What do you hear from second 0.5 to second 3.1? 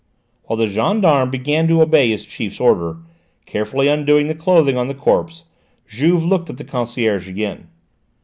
the gendarme began to obey his chief's order,